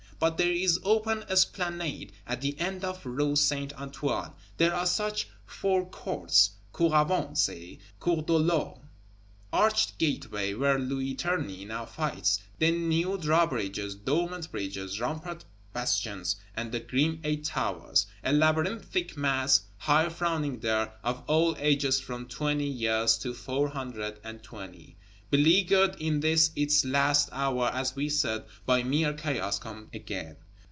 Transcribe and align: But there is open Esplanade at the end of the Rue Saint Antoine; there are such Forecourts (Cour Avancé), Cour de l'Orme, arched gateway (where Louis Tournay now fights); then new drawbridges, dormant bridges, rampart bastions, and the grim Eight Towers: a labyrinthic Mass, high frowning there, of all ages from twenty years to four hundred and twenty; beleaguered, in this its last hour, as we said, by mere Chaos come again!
But 0.19 0.37
there 0.37 0.51
is 0.53 0.79
open 0.83 1.25
Esplanade 1.29 2.11
at 2.27 2.41
the 2.41 2.55
end 2.59 2.85
of 2.85 3.01
the 3.01 3.09
Rue 3.09 3.35
Saint 3.35 3.73
Antoine; 3.73 4.33
there 4.57 4.71
are 4.75 4.85
such 4.85 5.27
Forecourts 5.47 6.51
(Cour 6.71 6.91
Avancé), 6.91 7.79
Cour 7.99 8.21
de 8.21 8.33
l'Orme, 8.37 8.87
arched 9.51 9.97
gateway 9.97 10.53
(where 10.53 10.77
Louis 10.77 11.15
Tournay 11.15 11.65
now 11.65 11.87
fights); 11.87 12.39
then 12.59 12.87
new 12.87 13.17
drawbridges, 13.17 13.95
dormant 13.95 14.51
bridges, 14.51 14.99
rampart 15.01 15.43
bastions, 15.73 16.35
and 16.55 16.71
the 16.71 16.81
grim 16.81 17.19
Eight 17.23 17.45
Towers: 17.45 18.05
a 18.23 18.31
labyrinthic 18.31 19.17
Mass, 19.17 19.61
high 19.79 20.09
frowning 20.09 20.59
there, 20.59 20.93
of 21.03 21.23
all 21.25 21.55
ages 21.57 21.99
from 21.99 22.27
twenty 22.27 22.67
years 22.69 23.17
to 23.17 23.33
four 23.33 23.69
hundred 23.69 24.19
and 24.23 24.43
twenty; 24.43 24.97
beleaguered, 25.29 25.95
in 26.01 26.19
this 26.19 26.51
its 26.57 26.83
last 26.83 27.29
hour, 27.31 27.69
as 27.73 27.95
we 27.95 28.09
said, 28.09 28.43
by 28.65 28.83
mere 28.83 29.13
Chaos 29.13 29.59
come 29.59 29.87
again! 29.93 30.35